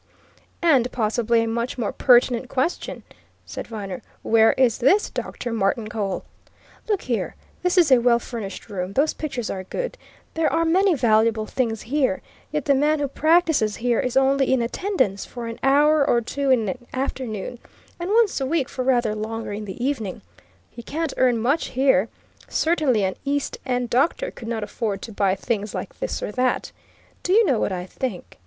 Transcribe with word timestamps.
"And 0.63 0.91
possibly 0.91 1.43
a 1.43 1.47
much 1.47 1.77
more 1.77 1.91
pertinent 1.91 2.49
question," 2.49 3.03
said 3.45 3.67
Viner, 3.67 4.01
"where 4.23 4.53
is 4.53 4.79
this 4.79 5.11
Dr. 5.11 5.53
Martincole? 5.53 6.23
Look 6.89 7.03
here: 7.03 7.35
this 7.61 7.77
is 7.77 7.91
a 7.91 7.99
well 8.01 8.17
furnished 8.17 8.67
room; 8.67 8.93
those 8.93 9.13
pictures 9.13 9.51
are 9.51 9.63
good; 9.63 9.99
there 10.33 10.51
are 10.51 10.65
many 10.65 10.95
valuable 10.95 11.45
things 11.45 11.83
here; 11.83 12.23
yet 12.51 12.65
the 12.65 12.73
man 12.73 12.97
who 12.97 13.07
practises 13.07 13.75
here 13.75 13.99
is 13.99 14.17
only 14.17 14.51
in 14.51 14.63
attendance 14.63 15.23
for 15.27 15.45
an 15.45 15.59
hour 15.61 16.03
or 16.03 16.19
two 16.19 16.49
in 16.49 16.67
an 16.67 16.87
afternoon, 16.95 17.59
and 17.99 18.09
once 18.09 18.41
a 18.41 18.45
week 18.47 18.69
for 18.69 18.81
rather 18.83 19.13
longer 19.13 19.53
in 19.53 19.65
the 19.65 19.85
evening. 19.85 20.23
He 20.71 20.81
can't 20.81 21.13
earn 21.15 21.37
much 21.37 21.67
here; 21.67 22.09
certainly 22.47 23.03
an 23.03 23.17
East 23.23 23.59
End 23.67 23.91
doctor 23.91 24.31
could 24.31 24.47
not 24.47 24.63
afford 24.63 25.03
to 25.03 25.11
buy 25.11 25.35
things 25.35 25.75
like 25.75 25.99
this 25.99 26.23
or 26.23 26.31
that. 26.31 26.71
Do 27.21 27.33
you 27.33 27.45
know 27.45 27.59
what 27.59 27.71
I 27.71 27.85
think? 27.85 28.39